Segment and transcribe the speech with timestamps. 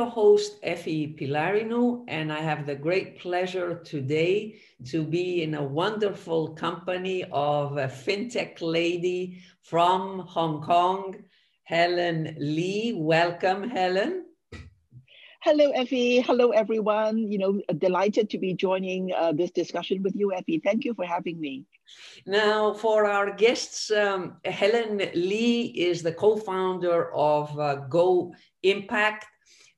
[0.00, 5.62] your host, Effie Pylarinou, and I have the great pleasure today to be in a
[5.62, 11.16] wonderful company of a fintech lady from Hong Kong,
[11.64, 12.94] Helen Li.
[12.96, 14.24] Welcome, Helen.
[15.42, 16.20] Hello, Effie.
[16.20, 17.18] Hello, everyone.
[17.18, 20.62] You know, delighted to be joining uh, this discussion with you, Effie.
[20.64, 21.66] Thank you for having me.
[22.24, 29.26] Now, for our guests, um, Helen Li is the co-founder of uh, Go Impact.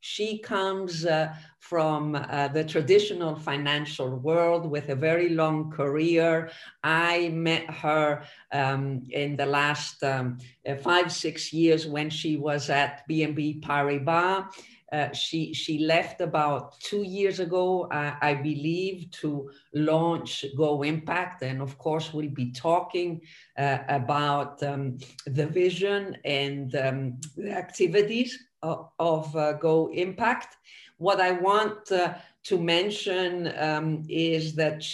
[0.05, 6.51] She comes uh, from uh, the traditional financial world with a very long career.
[6.83, 10.39] I met her um, in the last um,
[10.83, 14.49] five, six years when she was at BNP Paribas.
[14.93, 21.63] Uh, she she left about two years ago, uh, I believe, to launch GoImpact, and
[21.63, 23.23] of course we'll be talking
[23.57, 30.57] uh, about um, the vision and um, the activities of, of uh, GoImpact.
[30.99, 34.85] What I want uh, to mention um, is that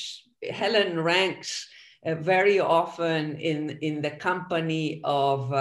[0.51, 1.69] Helen ranks
[2.05, 5.53] very often in in the company of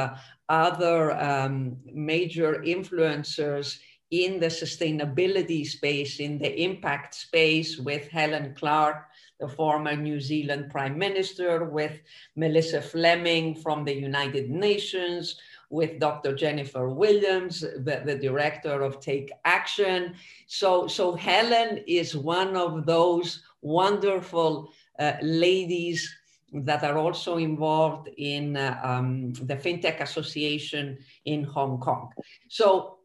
[0.49, 3.79] other um, major influencers
[4.11, 9.03] in the sustainability space, in the impact space with Helen Clark,
[9.39, 11.99] the former New Zealand Prime Minister, with
[12.35, 15.37] Melissa Fleming from the United Nations,
[15.69, 16.33] with Dr.
[16.33, 20.15] Jennifer Williams, the, the director of Take Action.
[20.47, 26.09] So, so Helen is one of those wonderful uh, ladies
[26.53, 32.09] that are also involved in uh, um, the FinTech Association in Hong Kong.
[32.49, 32.99] So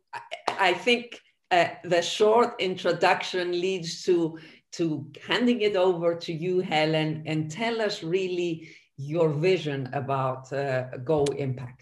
[0.49, 1.19] I think
[1.51, 4.39] uh, the short introduction leads to
[4.73, 10.89] to handing it over to you, Helen, and tell us really your vision about uh,
[11.05, 11.82] GoImpact.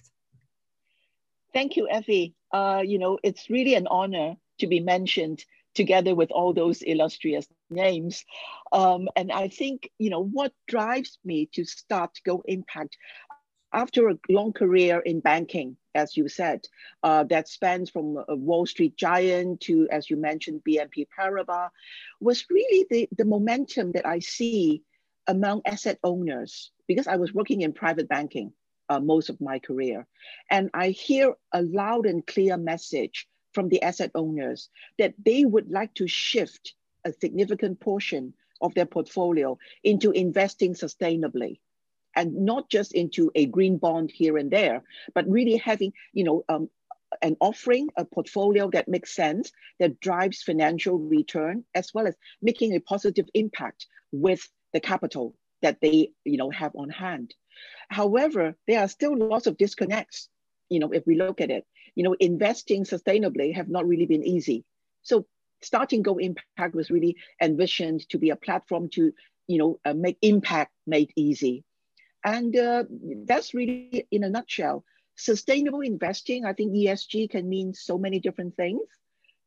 [1.52, 2.34] Thank you, Effie.
[2.52, 5.44] Uh, you know, it's really an honor to be mentioned
[5.74, 8.24] together with all those illustrious names.
[8.72, 12.90] Um, and I think, you know, what drives me to start GoImpact
[13.72, 16.66] after a long career in banking, as you said,
[17.04, 21.70] uh, that spans from a Wall Street giant to, as you mentioned, BNP Paribas,
[22.20, 24.82] was really the, the momentum that I see
[25.28, 28.52] among asset owners because I was working in private banking
[28.90, 30.06] uh, most of my career.
[30.50, 34.68] And I hear a loud and clear message from the asset owners
[34.98, 36.74] that they would like to shift
[37.04, 41.60] a significant portion of their portfolio into investing sustainably
[42.14, 44.82] and not just into a green bond here and there,
[45.14, 46.68] but really having, you know, um,
[47.22, 52.74] an offering, a portfolio that makes sense, that drives financial return, as well as making
[52.74, 57.34] a positive impact with the capital that they, you know, have on hand.
[57.88, 60.28] However, there are still lots of disconnects.
[60.68, 64.24] You know, if we look at it, you know, investing sustainably have not really been
[64.24, 64.64] easy.
[65.02, 65.26] So
[65.62, 69.12] starting GoImpact was really envisioned to be a platform to,
[69.46, 71.64] you know, uh, make impact made easy.
[72.24, 72.84] And uh,
[73.26, 74.84] that's really, in a nutshell,
[75.16, 76.44] sustainable investing.
[76.44, 78.82] I think ESG can mean so many different things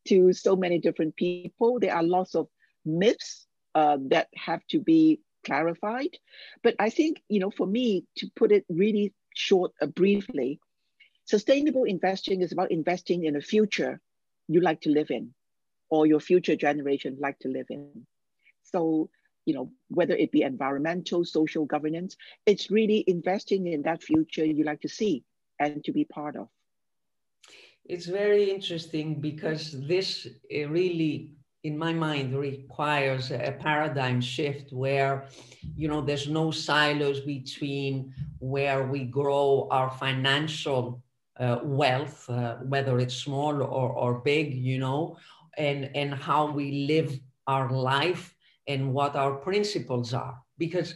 [0.08, 1.80] to so many different people.
[1.80, 2.48] There are lots of
[2.84, 6.16] myths uh, that have to be clarified.
[6.62, 10.60] But I think, you know, for me, to put it really short, uh, briefly,
[11.24, 14.00] sustainable investing is about investing in a future
[14.48, 15.34] you like to live in
[15.88, 18.06] or your future generation like to live in.
[18.62, 19.10] So
[19.44, 22.16] you know, whether it be environmental, social governance,
[22.46, 25.24] it's really investing in that future you like to see
[25.58, 26.48] and to be part of.
[27.84, 31.32] It's very interesting because this really,
[31.64, 35.28] in my mind, requires a paradigm shift where,
[35.74, 41.02] you know, there's no silos between where we grow our financial
[41.40, 45.16] uh, wealth, uh, whether it's small or, or big, you know,
[45.56, 48.34] and, and how we live our life
[48.68, 50.38] and what our principles are.
[50.58, 50.94] Because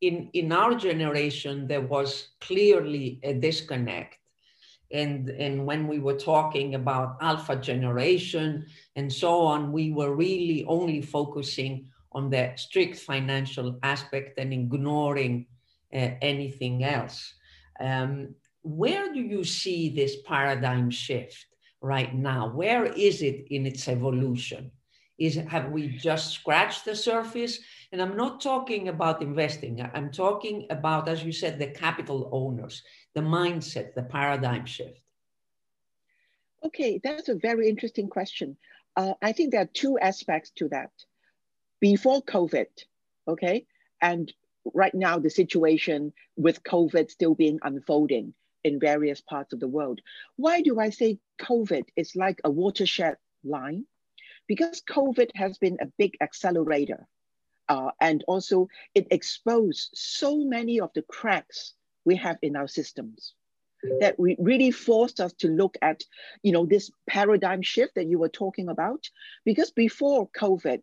[0.00, 4.17] in, in our generation, there was clearly a disconnect.
[4.90, 10.64] And, and when we were talking about alpha generation and so on, we were really
[10.66, 15.46] only focusing on the strict financial aspect and ignoring
[15.92, 17.34] uh, anything else.
[17.80, 21.46] Um, where do you see this paradigm shift
[21.80, 22.48] right now?
[22.48, 24.70] Where is it in its evolution?
[25.18, 27.58] is have we just scratched the surface?
[27.92, 29.84] And I'm not talking about investing.
[29.94, 32.82] I'm talking about, as you said, the capital owners,
[33.18, 35.02] the mindset, the paradigm shift.
[36.64, 38.56] Okay, that's a very interesting question.
[38.96, 40.92] Uh, I think there are two aspects to that.
[41.80, 42.66] Before COVID,
[43.26, 43.66] okay,
[44.00, 44.32] and
[44.74, 50.00] right now the situation with COVID still being unfolding in various parts of the world.
[50.36, 53.84] Why do I say COVID is like a watershed line
[54.46, 57.06] because COVID has been a big accelerator.
[57.68, 61.74] Uh, and also it exposed so many of the cracks
[62.04, 63.34] we have in our systems
[64.00, 66.02] that we really forced us to look at,
[66.42, 69.04] you know, this paradigm shift that you were talking about.
[69.44, 70.80] Because before COVID,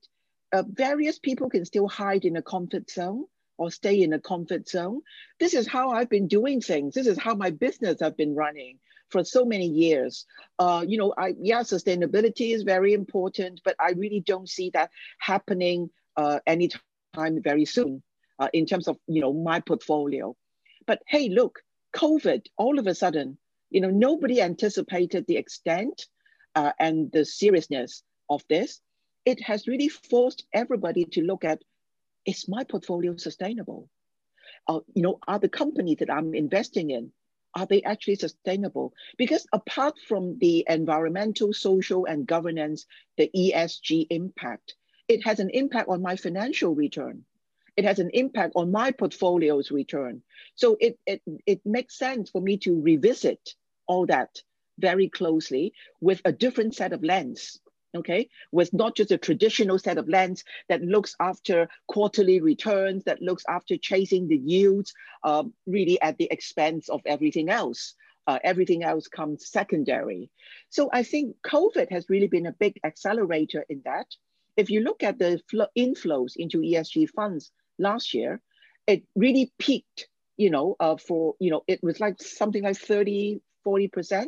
[0.53, 3.25] uh, various people can still hide in a comfort zone
[3.57, 5.01] or stay in a comfort zone.
[5.39, 6.93] This is how I've been doing things.
[6.93, 8.79] This is how my business have been running
[9.09, 10.25] for so many years.
[10.59, 14.91] Uh, you know, I, yeah, sustainability is very important, but I really don't see that
[15.19, 18.01] happening uh, anytime very soon
[18.39, 20.35] uh, in terms of, you know, my portfolio.
[20.87, 21.61] But hey, look,
[21.95, 23.37] COVID, all of a sudden,
[23.69, 26.07] you know, nobody anticipated the extent
[26.53, 28.81] uh, and the seriousness of this.
[29.25, 31.63] It has really forced everybody to look at,
[32.25, 33.89] is my portfolio sustainable?
[34.67, 37.11] Uh, you know, are the companies that I'm investing in,
[37.55, 38.93] are they actually sustainable?
[39.17, 42.85] Because apart from the environmental, social, and governance,
[43.17, 44.75] the ESG impact,
[45.07, 47.23] it has an impact on my financial return.
[47.77, 50.21] It has an impact on my portfolio's return.
[50.55, 53.55] So it, it, it makes sense for me to revisit
[53.87, 54.41] all that
[54.79, 57.59] very closely with a different set of lens
[57.95, 63.21] okay, with not just a traditional set of lens that looks after quarterly returns, that
[63.21, 64.93] looks after chasing the yields,
[65.23, 67.95] uh, really at the expense of everything else.
[68.27, 70.31] Uh, everything else comes secondary.
[70.71, 74.07] So I think COVID has really been a big accelerator in that.
[74.57, 75.39] If you look at the
[75.77, 78.41] inflows into ESG funds last year,
[78.87, 80.07] it really peaked,
[80.37, 84.25] you know, uh, for, you know, it was like something like 30, 40%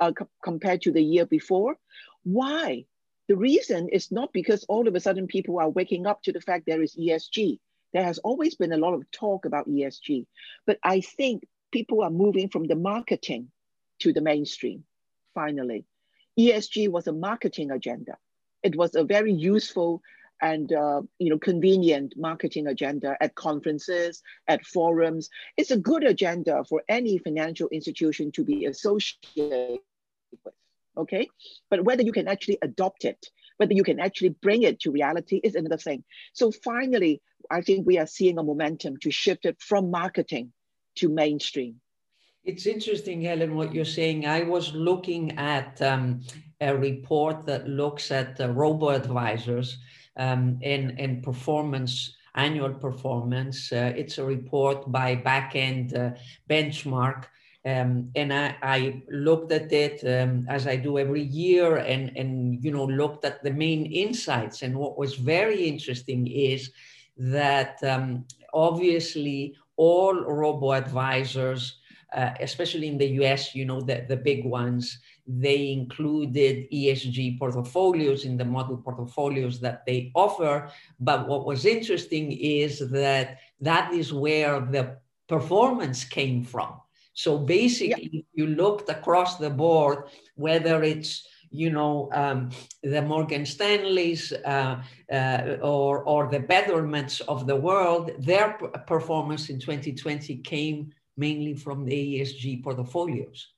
[0.00, 0.12] uh,
[0.42, 1.76] compared to the year before.
[2.24, 2.84] Why?
[3.28, 6.40] The reason is not because all of a sudden people are waking up to the
[6.40, 7.58] fact there is ESG.
[7.92, 10.26] There has always been a lot of talk about ESG,
[10.66, 13.50] but I think people are moving from the marketing
[14.00, 14.84] to the mainstream,
[15.34, 15.84] finally.
[16.38, 18.16] ESG was a marketing agenda.
[18.62, 20.02] It was a very useful
[20.42, 25.30] and uh, you know convenient marketing agenda at conferences, at forums.
[25.56, 29.78] It's a good agenda for any financial institution to be associated
[30.30, 30.54] with
[30.96, 31.28] okay?
[31.70, 35.40] But whether you can actually adopt it, whether you can actually bring it to reality
[35.42, 36.04] is another thing.
[36.32, 40.52] So finally, I think we are seeing a momentum to shift it from marketing
[40.96, 41.80] to mainstream.
[42.44, 44.26] It's interesting, Helen, what you're saying.
[44.26, 46.22] I was looking at um,
[46.60, 49.78] a report that looks at uh, robo advisors
[50.16, 53.72] um, in, and performance, annual performance.
[53.72, 56.16] Uh, it's a report by Backend uh,
[56.48, 57.24] Benchmark
[57.64, 62.62] um, and I, I, looked at it um, as I do every year and, and,
[62.62, 64.62] you know, looked at the main insights.
[64.62, 66.72] And what was very interesting is
[67.16, 71.78] that um, obviously all robo advisors,
[72.12, 78.24] uh, especially in the US, you know, the, the big ones, they included ESG portfolios
[78.24, 80.70] in the model portfolios that they offer.
[80.98, 84.96] But what was interesting is that that is where the
[85.28, 86.80] performance came from.
[87.14, 88.20] So basically, yeah.
[88.34, 90.04] you looked across the board,
[90.34, 92.50] whether it's you know um,
[92.82, 94.82] the Morgan Stanleys uh,
[95.12, 98.54] uh, or or the Betterments of the world, their
[98.86, 103.48] performance in 2020 came mainly from the ESG portfolios.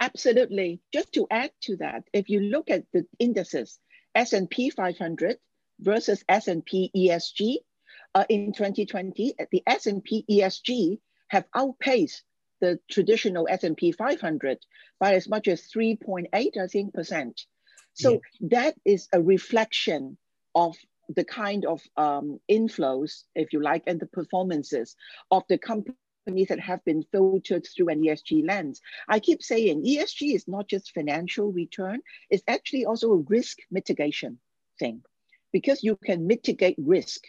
[0.00, 0.80] Absolutely.
[0.92, 3.78] Just to add to that, if you look at the indices,
[4.14, 5.36] S&P 500
[5.78, 7.56] versus S&P ESG,
[8.14, 12.24] uh, in 2020, the S&P ESG have outpaced
[12.60, 14.58] the traditional S&P 500
[14.98, 17.42] by as much as 3.8, I think, percent.
[17.94, 18.48] So yeah.
[18.50, 20.16] that is a reflection
[20.54, 20.76] of
[21.08, 24.96] the kind of um, inflows, if you like, and the performances
[25.30, 25.58] of the
[26.26, 28.80] companies that have been filtered through an ESG lens.
[29.08, 34.38] I keep saying ESG is not just financial return, it's actually also a risk mitigation
[34.78, 35.02] thing
[35.52, 37.24] because you can mitigate risk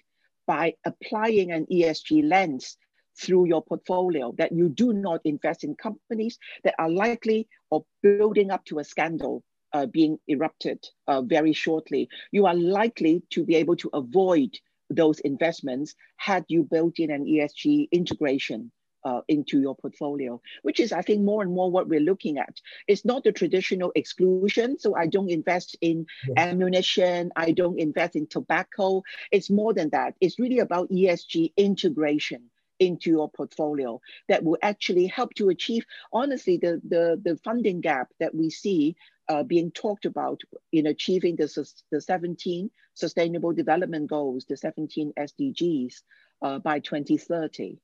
[0.46, 2.78] by applying an ESG lens
[3.18, 8.52] through your portfolio, that you do not invest in companies that are likely or building
[8.52, 9.44] up to a scandal
[9.74, 12.10] uh, being erupted uh, very shortly.
[12.32, 14.58] You are likely to be able to avoid
[14.90, 18.72] those investments had you built in an ESG integration
[19.04, 22.60] uh, into your portfolio, which is, I think, more and more what we're looking at.
[22.88, 24.80] It's not the traditional exclusion.
[24.80, 26.06] So I don't invest in
[26.38, 29.04] ammunition, I don't invest in tobacco.
[29.32, 30.16] It's more than that.
[30.22, 36.58] It's really about ESG integration into your portfolio that will actually help to achieve, honestly,
[36.58, 38.96] the, the, the funding gap that we see
[39.30, 40.42] uh, being talked about
[40.72, 41.48] in achieving the,
[41.92, 46.02] the 17 Sustainable Development Goals, the 17 SDGs
[46.42, 47.78] uh, by 2030.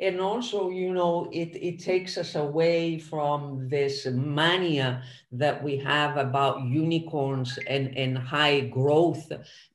[0.00, 6.16] And also, you know, it, it takes us away from this mania that we have
[6.16, 9.30] about unicorns and, and high growth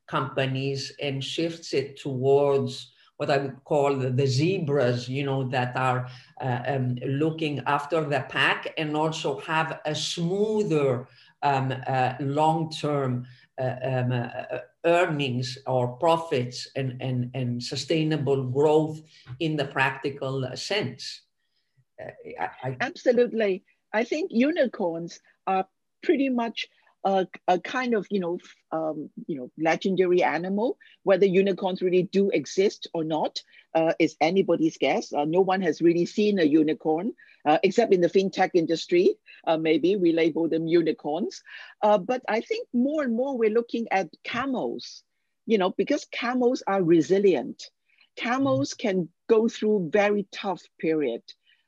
[0.06, 5.76] companies and shifts it towards what I would call the, the zebras, you know, that
[5.76, 6.08] are
[6.40, 11.06] uh, um, looking after the pack and also have a smoother
[11.42, 19.00] um, uh, long-term uh, um, uh, earnings or profits and, and, and sustainable growth
[19.40, 21.22] in the practical sense.
[22.00, 23.64] Uh, I, Absolutely.
[23.92, 25.66] I think unicorns are
[26.02, 26.68] pretty much
[27.04, 28.38] a, a kind of you know
[28.72, 30.78] um, you know legendary animal.
[31.02, 33.42] Whether unicorns really do exist or not
[33.74, 35.12] uh, is anybody's guess.
[35.12, 37.12] Uh, no one has really seen a unicorn
[37.44, 39.16] uh, except in the fintech industry.
[39.46, 41.42] Uh, maybe we label them unicorns,
[41.82, 45.02] uh, but I think more and more we're looking at camels.
[45.46, 47.70] You know because camels are resilient.
[48.16, 48.88] Camels mm-hmm.
[48.88, 51.22] can go through very tough period,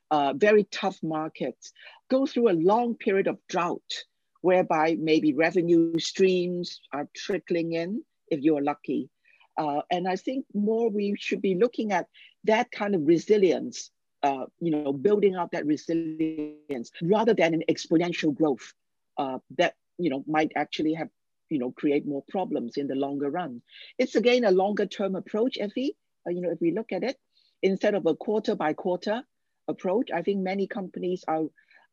[0.09, 1.73] uh, very tough markets,
[2.09, 4.05] go through a long period of drought
[4.41, 9.09] whereby maybe revenue streams are trickling in if you're lucky.
[9.57, 12.07] Uh, and I think more we should be looking at
[12.43, 13.91] that kind of resilience,
[14.23, 18.73] uh, you know, building up that resilience rather than an exponential growth
[19.17, 21.09] uh, that, you know, might actually have,
[21.49, 23.61] you know, create more problems in the longer run.
[23.97, 25.95] It's again a longer term approach, Effie.
[26.27, 27.17] Uh, you know, if we look at it,
[27.63, 29.23] instead of a quarter by quarter
[29.67, 31.45] approach, I think many companies are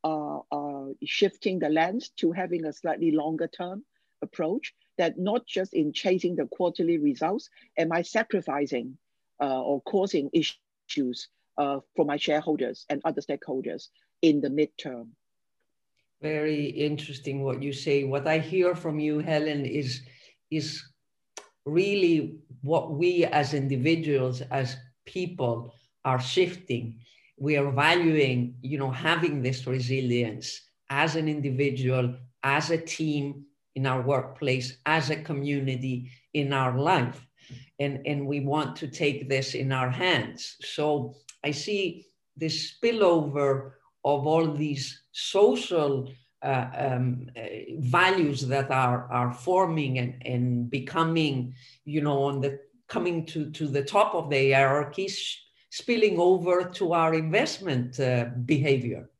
[0.04, 3.84] uh, uh, shifting the lens to having a slightly longer term
[4.23, 8.96] approach that not just in chasing the quarterly results, am I sacrificing
[9.40, 13.88] uh, or causing issues uh, for my shareholders and other stakeholders
[14.23, 15.08] in the midterm?
[16.23, 18.04] Very interesting what you say.
[18.04, 20.02] What I hear from you, Helen, is,
[20.50, 20.82] is
[21.66, 27.00] really what we as individuals, as people, are shifting
[27.36, 30.60] we are valuing, you know, having this resilience
[30.90, 37.26] as an individual, as a team in our workplace, as a community in our life.
[37.78, 40.56] And, and we want to take this in our hands.
[40.60, 43.72] So I see this spillover
[44.04, 46.08] of all these social
[46.42, 47.42] uh, um, uh,
[47.78, 53.66] values that are, are forming and, and becoming, you know, on the coming to, to
[53.66, 55.40] the top of the hierarchies
[55.74, 59.10] spilling over to our investment uh, behavior?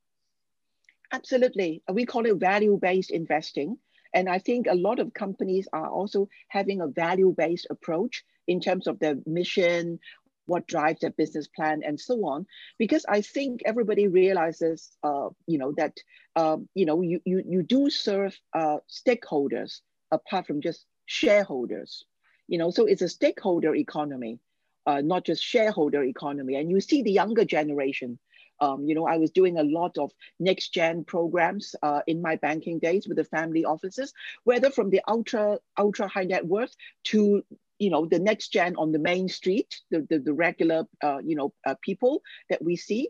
[1.11, 1.83] Absolutely.
[1.93, 3.77] We call it value based investing.
[4.15, 8.61] And I think a lot of companies are also having a value based approach in
[8.61, 9.99] terms of their mission,
[10.47, 12.47] what drives their business plan, and so on.
[12.79, 15.95] Because I think everybody realizes, uh, you know, that
[16.37, 19.81] uh, you know you you you do serve uh, stakeholders
[20.13, 22.05] apart from just shareholders.
[22.47, 24.39] You know, so it's a stakeholder economy
[24.87, 26.57] uh, not just shareholder economy.
[26.57, 28.19] And you see the younger generation.
[28.61, 32.37] Um, you know, I was doing a lot of next gen programs uh, in my
[32.37, 34.13] banking days with the family offices,
[34.45, 36.75] whether from the ultra ultra high net worth
[37.05, 37.45] to
[37.79, 41.35] you know the next gen on the main street, the the, the regular uh, you
[41.37, 43.09] know uh, people that we see.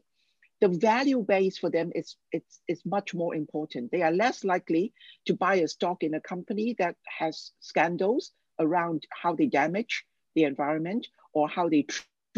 [0.60, 3.90] The value base for them is it's is much more important.
[3.92, 4.92] They are less likely
[5.26, 10.04] to buy a stock in a company that has scandals around how they damage
[10.34, 12.28] the environment or how they treat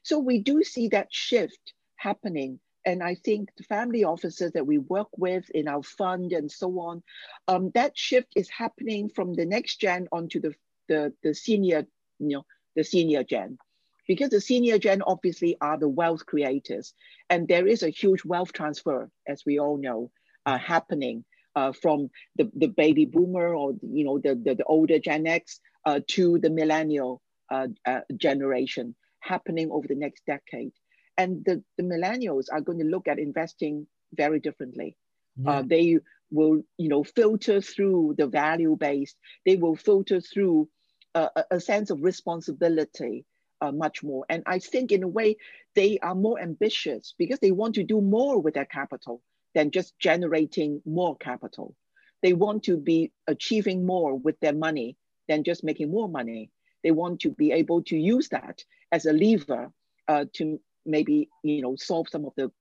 [0.03, 2.61] So we do see that shift happening.
[2.87, 6.69] And i think the family officers that we work with in our fund and so
[6.81, 7.03] on
[7.49, 10.55] um, that shift is happening from the next gen onto the
[10.89, 11.87] the, the senior
[12.19, 12.45] you know
[12.77, 13.59] the senior gen
[14.07, 16.95] because the senior gen obviously are the wealth creators
[17.31, 20.11] and there is a huge wealth transfer as we all know
[20.47, 21.25] uh, happening
[21.57, 25.61] uh, from the, the baby boomer or you know the, the, the older gen x
[25.87, 30.73] uh, to the millennial uh, uh, generation happening over the next decade.
[31.17, 34.97] And the, the millennials are going to look at investing very differently.
[35.37, 35.51] Yeah.
[35.51, 35.99] Uh, they
[36.31, 40.69] will you know filter through the value based they will filter through
[41.15, 43.25] a, a sense of responsibility
[43.65, 44.25] uh, much more.
[44.29, 45.37] And I think in a way,
[45.75, 49.23] they are more ambitious because they want to do more with their capital
[49.55, 51.75] than just generating more capital.
[52.23, 54.97] They want to be achieving more with their money
[55.29, 56.51] than just making more money.
[56.83, 59.73] They want to be able to use that as a lever
[60.09, 62.53] uh, to maybe you know solve some of the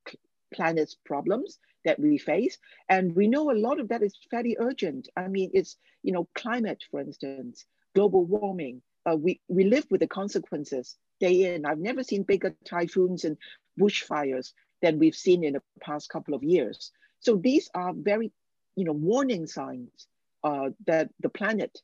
[0.54, 2.58] planet's problems that we face.
[2.88, 5.10] And we know a lot of that is fairly urgent.
[5.18, 10.02] I mean, it's you know climate, for instance, global warming, uh, we, we live with
[10.02, 11.66] the consequences day in.
[11.66, 13.38] I've never seen bigger typhoons and
[13.80, 16.92] bushfires than we've seen in the past couple of years.
[17.20, 18.32] So these are very
[18.76, 20.08] you know, warning signs
[20.44, 21.78] uh, that the planet,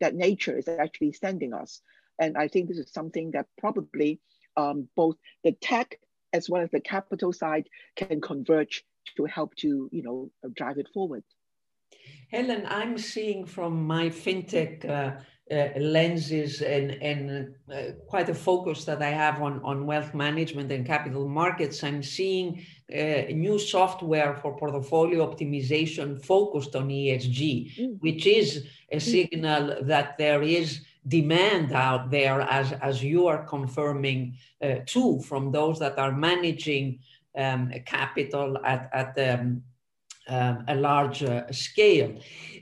[0.00, 1.80] that nature is actually sending us.
[2.18, 4.20] And I think this is something that probably
[4.56, 5.98] um, both the tech
[6.32, 8.84] as well as the capital side can converge
[9.16, 11.24] to help to, you know, drive it forward.
[12.30, 15.20] Helen, I'm seeing from my fintech uh,
[15.52, 20.72] uh, lenses and, and uh, quite a focus that I have on, on wealth management
[20.72, 28.00] and capital markets, I'm seeing uh, new software for portfolio optimization focused on ESG, mm.
[28.00, 29.02] which is a mm.
[29.02, 35.52] signal that there is demand out there, as, as you are confirming uh, too, from
[35.52, 36.98] those that are managing
[37.36, 39.62] um, capital at, at um,
[40.28, 42.14] um, a large uh, scale.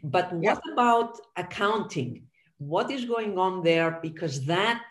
[0.02, 0.72] But what yeah.
[0.72, 2.26] about accounting?
[2.60, 3.98] What is going on there?
[4.02, 4.84] Because that,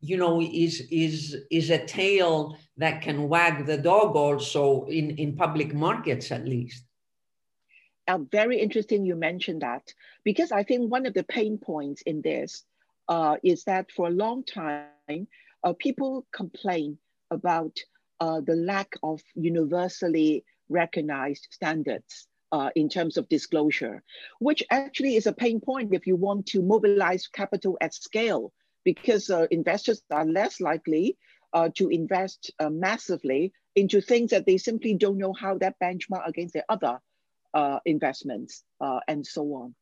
[0.00, 5.36] you know, is is is a tail that can wag the dog also in in
[5.36, 6.84] public markets at least.
[8.08, 9.92] Uh, very interesting you mentioned that
[10.24, 12.64] because I think one of the pain points in this
[13.08, 15.28] uh, is that for a long time,
[15.62, 16.96] uh, people complain
[17.30, 17.76] about
[18.20, 24.02] uh, the lack of universally recognized standards uh, in terms of disclosure,
[24.38, 28.52] which actually is a pain point if you want to mobilize capital at scale,
[28.84, 31.16] because uh, investors are less likely
[31.52, 36.26] uh, to invest uh, massively into things that they simply don't know how that benchmark
[36.26, 36.98] against their other
[37.54, 39.74] uh, investments uh, and so on.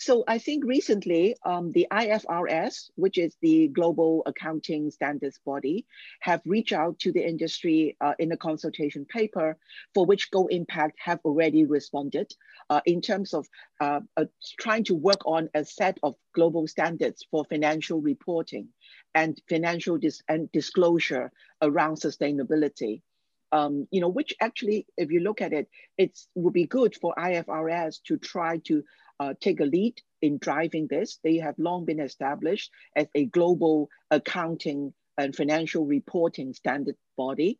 [0.00, 5.86] So I think recently um, the IFRS, which is the global accounting standards body,
[6.20, 9.56] have reached out to the industry uh, in a consultation paper
[9.94, 12.32] for which GoImpact have already responded
[12.70, 13.48] uh, in terms of
[13.80, 14.26] uh, uh
[14.60, 18.68] trying to work on a set of global standards for financial reporting
[19.16, 23.02] and financial dis and disclosure around sustainability.
[23.50, 27.14] Um, you know, which actually, if you look at it, it would be good for
[27.16, 28.84] IFRS to try to
[29.20, 31.18] uh, take a lead in driving this.
[31.22, 37.58] They have long been established as a global accounting and financial reporting standard body.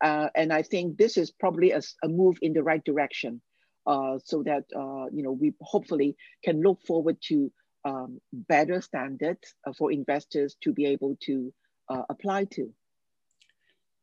[0.00, 3.40] Uh, and I think this is probably a, a move in the right direction
[3.86, 7.50] uh, so that, uh, you know, we hopefully can look forward to
[7.84, 11.52] um, better standards uh, for investors to be able to
[11.88, 12.70] uh, apply to.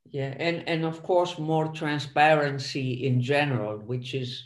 [0.09, 4.43] Yeah, and, and of course, more transparency in general, which is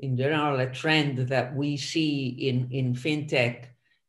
[0.00, 3.66] in general a trend that we see in, in fintech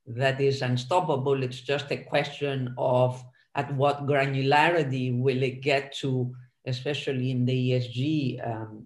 [0.07, 1.43] that is unstoppable.
[1.43, 3.23] It's just a question of
[3.55, 6.33] at what granularity will it get to,
[6.65, 8.85] especially in the ESG um,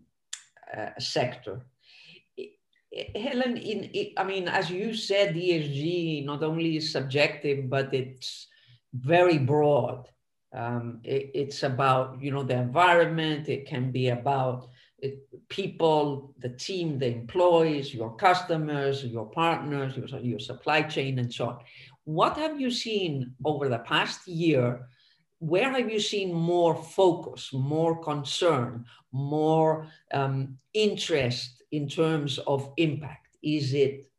[0.75, 1.61] uh, sector.
[3.15, 8.47] Helen, in, I mean, as you said, ESG not only is subjective, but it's
[8.93, 10.07] very broad.
[10.53, 13.49] Um, it, it's about, you know, the environment.
[13.49, 14.69] It can be about
[15.49, 21.47] people, the team, the employees, your customers, your partners, your, your supply chain, and so
[21.47, 21.59] on.
[22.05, 24.87] What have you seen over the past year?
[25.39, 33.37] Where have you seen more focus, more concern, more um, interest in terms of impact?
[33.43, 34.09] Is it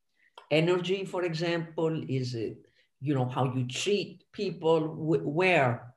[0.50, 2.02] energy, for example?
[2.08, 2.58] Is it
[3.00, 4.80] you know how you treat people?
[4.96, 5.94] Where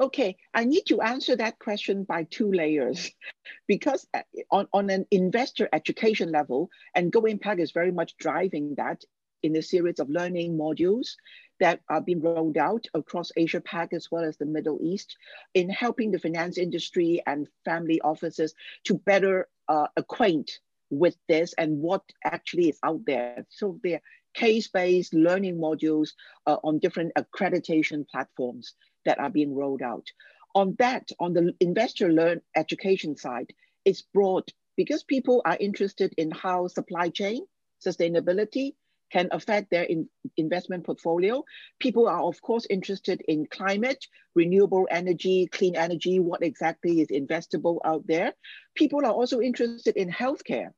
[0.00, 3.10] Okay, I need to answer that question by two layers
[3.68, 9.04] because uh, on, on an investor education level, and GoImpact is very much driving that
[9.42, 11.16] in a series of learning modules
[11.60, 15.18] that are being rolled out across Asia Pac as well as the Middle East
[15.52, 20.50] in helping the finance industry and family offices to better uh, acquaint
[20.88, 23.44] with this and what actually is out there.
[23.50, 24.00] So they're
[24.32, 26.10] case-based learning modules
[26.46, 30.06] uh, on different accreditation platforms that are being rolled out.
[30.54, 33.52] On that, on the investor learn education side,
[33.84, 34.44] it's broad
[34.76, 37.46] because people are interested in how supply chain
[37.84, 38.74] sustainability
[39.10, 41.44] can affect their in investment portfolio.
[41.78, 47.78] People are of course interested in climate, renewable energy, clean energy, what exactly is investable
[47.84, 48.32] out there.
[48.74, 50.70] People are also interested in healthcare.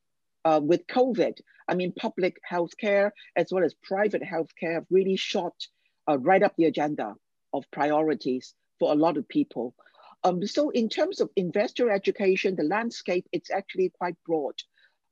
[0.44, 5.54] Uh, with COVID, I mean, public healthcare as well as private healthcare have really shot
[6.08, 7.14] uh, right up the agenda
[7.52, 9.74] of priorities for a lot of people.
[10.24, 14.54] Um, so in terms of investor education, the landscape, it's actually quite broad.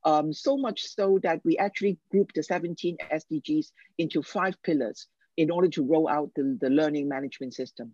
[0.03, 5.51] Um, so much so that we actually grouped the 17 SDGs into five pillars in
[5.51, 7.93] order to roll out the, the learning management system.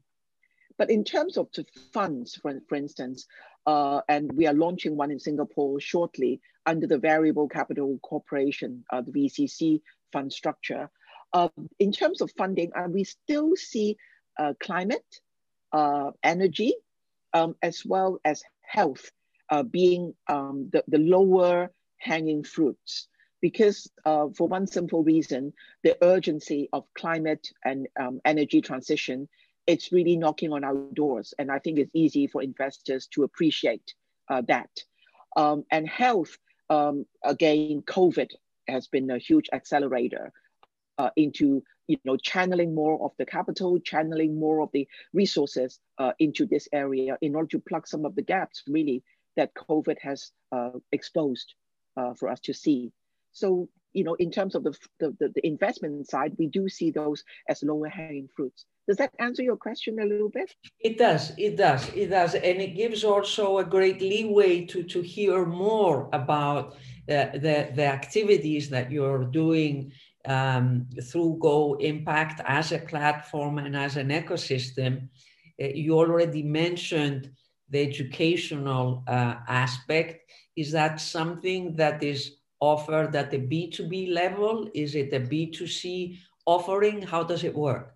[0.78, 3.26] But in terms of the funds, for, for instance,
[3.66, 9.02] uh, and we are launching one in Singapore shortly under the Variable Capital Corporation, uh,
[9.02, 9.82] the VCC
[10.14, 10.90] fund structure.
[11.34, 13.98] Uh, in terms of funding, uh, we still see
[14.40, 15.22] uh, climate,
[15.72, 16.74] uh, energy,
[17.34, 19.12] um, as well as health
[19.50, 23.08] uh, being um, the, the lower hanging fruits
[23.42, 29.28] because uh, for one simple reason, the urgency of climate and um, energy transition,
[29.68, 31.34] it's really knocking on our doors.
[31.38, 33.94] And I think it's easy for investors to appreciate
[34.30, 34.70] uh, that.
[35.36, 36.38] Um, and health,
[36.70, 38.32] um, again, COVID
[38.68, 40.32] has been a huge accelerator
[40.98, 46.12] uh, into you know channeling more of the capital, channeling more of the resources uh,
[46.20, 49.04] into this area in order to plug some of the gaps really
[49.36, 51.54] that COVID has uh, exposed
[51.96, 52.92] uh, for us to see.
[53.32, 57.24] So you know, in terms of the, the, the investment side, we do see those
[57.50, 58.66] as lower hanging fruits.
[58.88, 60.54] Does that answer your question a little bit?
[60.80, 62.36] It does, it does, it does.
[62.36, 66.74] And it gives also a great leeway to, to hear more about
[67.10, 69.92] uh, the, the activities that you're doing
[70.28, 75.10] um, through GoImpact as a platform and as an ecosystem.
[75.62, 77.32] Uh, you already mentioned
[77.70, 80.30] the educational uh, aspect.
[80.56, 84.70] Is that something that is offered at the B2B level?
[84.74, 87.02] Is it a B2C offering?
[87.02, 87.96] How does it work?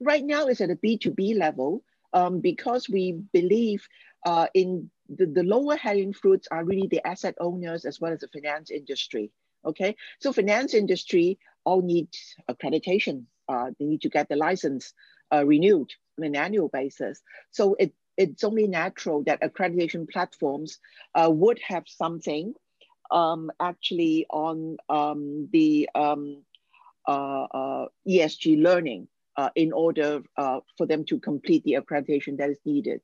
[0.00, 3.86] Right now, it's at a B2B level um, because we believe
[4.24, 8.20] uh, in the, the lower hanging fruits are really the asset owners as well as
[8.20, 9.30] the finance industry.
[9.66, 12.08] Okay, so finance industry all need
[12.48, 13.24] accreditation.
[13.48, 14.94] Uh, they need to get the license
[15.32, 17.20] uh, renewed on an annual basis.
[17.50, 20.78] So it, it's only natural that accreditation platforms
[21.14, 22.54] uh, would have something
[23.10, 26.42] um, actually on um, the um,
[27.06, 32.50] uh, uh, ESG learning uh, in order uh, for them to complete the accreditation that
[32.50, 33.00] is needed.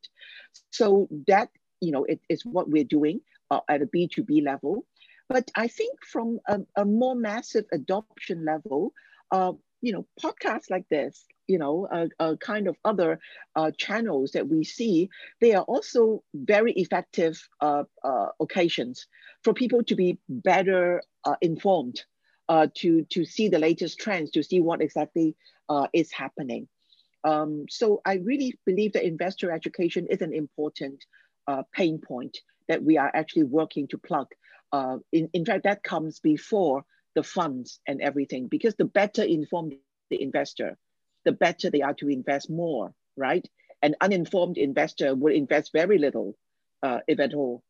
[0.70, 3.20] So that, you know, it is what we're doing
[3.50, 4.84] uh, at a B2B level.
[5.32, 8.92] But I think from a, a more massive adoption level,
[9.30, 11.88] uh, you know, podcasts like this, you know,
[12.20, 13.18] uh, kind of other
[13.56, 15.08] uh, channels that we see,
[15.40, 19.06] they are also very effective uh, uh, occasions
[19.42, 21.02] for people to be better
[21.40, 22.04] informed,
[22.74, 25.34] to, to see the latest trends, to see what exactly
[25.94, 26.68] is happening.
[27.24, 31.02] Um, so I really believe that investor education is an important
[31.72, 32.36] pain point
[32.68, 34.26] that we are actually working to plug.
[34.72, 39.74] In, in fact, that comes before the funds and everything because the better informed
[40.10, 40.76] the investor,
[41.24, 43.46] the better they are to invest more, right?
[43.82, 46.36] An uninformed investor will invest very little,
[46.82, 47.62] uh, if at all.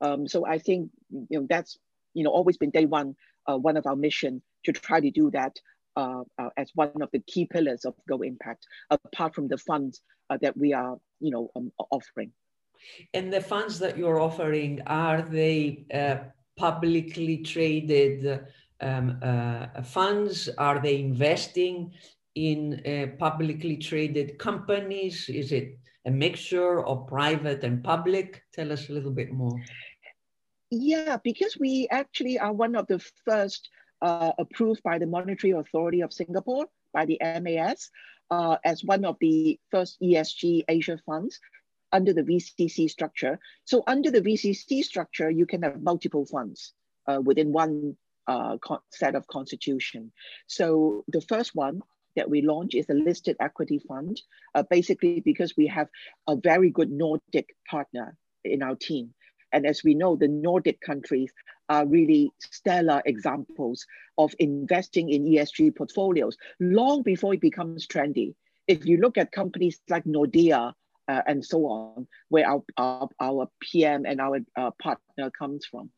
[0.00, 1.78] Um, so I think you know that's
[2.12, 3.14] you know always been day one
[3.46, 5.56] uh, one of our mission to try to do that
[5.96, 10.38] uh, uh as one of the key pillars of GoImpact, apart from the funds uh,
[10.42, 12.32] that we are you know um, offering.
[13.14, 16.16] And the funds that you're offering are they uh,
[16.56, 18.46] publicly traded?
[18.80, 20.48] um, uh, funds?
[20.58, 21.92] Are they investing
[22.34, 25.28] in uh, publicly traded companies?
[25.28, 28.42] Is it a mixture of private and public?
[28.52, 29.60] Tell us a little bit more.
[30.70, 33.68] Yeah, because we actually are one of the first
[34.02, 37.90] uh, approved by the Monetary Authority of Singapore, by the MAS,
[38.30, 41.38] uh, as one of the first ESG Asia funds
[41.94, 43.38] under the VCC structure.
[43.64, 46.74] So under the VCC structure, you can have multiple funds
[47.06, 48.56] uh, within one uh,
[48.90, 50.12] set of constitution.
[50.48, 51.82] So the first one
[52.16, 54.20] that we launch is a listed equity fund,
[54.54, 55.88] uh, basically because we have
[56.26, 59.14] a very good Nordic partner in our team.
[59.52, 61.32] And as we know, the Nordic countries
[61.68, 63.86] are really stellar examples
[64.18, 68.34] of investing in ESG portfolios long before it becomes trendy.
[68.66, 70.72] If you look at companies like Nordea
[71.08, 75.90] uh, and so on, where our, our, our PM and our uh, partner comes from,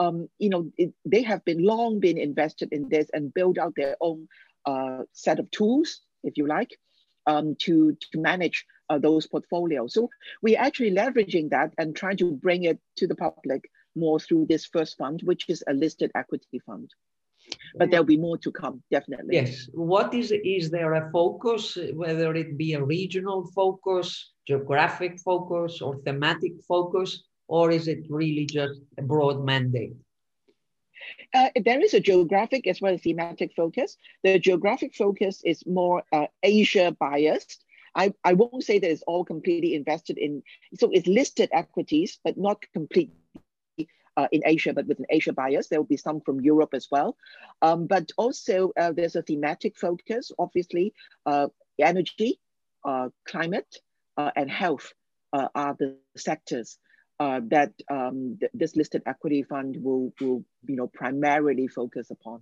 [0.00, 3.74] um, you know, it, they have been long been invested in this and build out
[3.76, 4.28] their own
[4.66, 6.78] uh, set of tools, if you like,
[7.26, 9.94] um, to, to manage uh, those portfolios.
[9.94, 10.10] So
[10.42, 14.66] we're actually leveraging that and trying to bring it to the public more through this
[14.66, 16.90] first fund, which is a listed equity fund.
[17.76, 19.34] But there'll be more to come, definitely.
[19.34, 19.68] Yes.
[19.72, 26.00] What is is there a focus, whether it be a regional focus, geographic focus, or
[26.04, 27.24] thematic focus?
[27.48, 29.92] or is it really just a broad mandate?
[31.34, 33.96] Uh, there is a geographic as well as thematic focus.
[34.22, 37.64] The geographic focus is more uh, Asia biased.
[37.94, 40.42] I, I won't say that it's all completely invested in,
[40.78, 43.14] so it's listed equities, but not completely
[44.16, 45.68] uh, in Asia, but with an Asia bias.
[45.68, 47.16] There will be some from Europe as well.
[47.62, 50.94] Um, but also uh, there's a thematic focus, obviously,
[51.26, 51.48] uh,
[51.80, 52.40] energy,
[52.84, 53.76] uh, climate,
[54.16, 54.92] and health
[55.32, 56.78] are the sectors
[57.20, 62.40] uh, that um, th this listed equity fund will, will you know, primarily focus upon.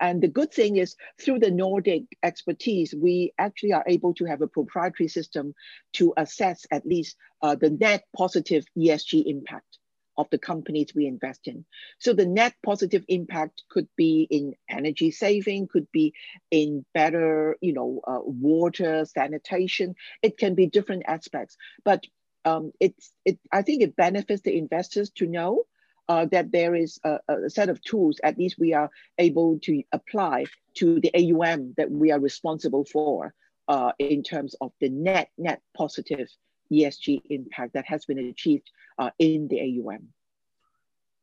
[0.00, 4.42] And the good thing is through the Nordic expertise, we actually are able to have
[4.42, 5.54] a proprietary system
[5.94, 9.78] to assess at least uh, the net positive ESG impact
[10.18, 11.64] of the companies we invest in.
[11.98, 16.14] So the net positive impact could be in energy saving, could be
[16.50, 19.94] in better, you know, uh, water sanitation.
[20.22, 22.04] It can be different aspects, but
[22.44, 23.38] um, it's it.
[23.52, 25.64] I think it benefits the investors to know
[26.08, 28.20] uh, that there is a, a, set of tools.
[28.22, 33.34] At least we are able to apply to the AUM that we are responsible for
[33.68, 36.28] uh, in terms of the net net positive
[36.72, 40.08] ESG impact that has been achieved uh, in the AUM.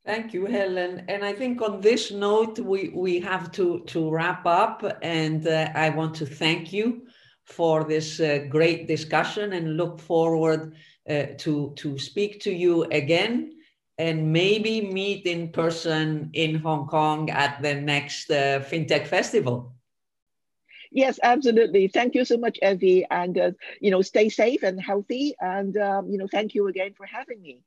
[0.05, 1.05] Thank you, Helen.
[1.07, 4.83] And I think on this note, we, we have to, to wrap up.
[5.01, 7.07] And uh, I want to thank you
[7.45, 10.75] for this uh, great discussion and look forward
[11.09, 13.53] uh, to, to speak to you again
[13.97, 19.72] and maybe meet in person in Hong Kong at the next uh, FinTech Festival.
[20.95, 21.87] Yes, absolutely.
[21.87, 23.03] Thank you so much, Evie.
[23.09, 23.51] And, uh,
[23.81, 25.33] you know, stay safe and healthy.
[25.41, 27.63] And, um, you know, thank you again for having me.